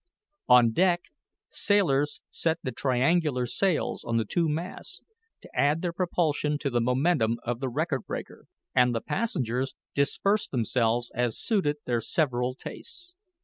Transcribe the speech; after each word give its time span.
On 0.49 0.71
deck, 0.71 1.01
sailors 1.51 2.21
set 2.31 2.57
the 2.63 2.71
triangular 2.71 3.45
sails 3.45 4.03
on 4.03 4.17
the 4.17 4.25
two 4.25 4.49
masts, 4.49 5.03
to 5.41 5.49
add 5.55 5.83
their 5.83 5.93
propulsion 5.93 6.57
to 6.57 6.71
the 6.71 6.81
momentum 6.81 7.37
of 7.43 7.59
the 7.59 7.69
record 7.69 8.07
breaker, 8.07 8.45
and 8.73 8.95
the 8.95 9.01
passengers 9.01 9.75
dispersed 9.93 10.49
themselves 10.49 11.11
as 11.13 11.37
suited 11.37 11.77
their 11.85 12.01
several 12.01 12.55
tastes. 12.55 13.15